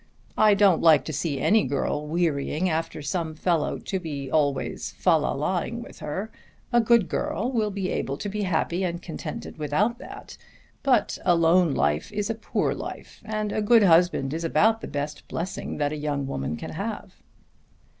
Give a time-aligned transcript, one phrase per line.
[0.39, 5.19] I don't like to see any girl wearying after some fellow to be always fal
[5.21, 6.31] lalling with her.
[6.73, 10.37] A good girl will be able to be happy and contented without that.
[10.81, 14.87] But a lone life is a poor life, and a good husband is about the
[14.87, 17.21] best blessing that a young woman can have."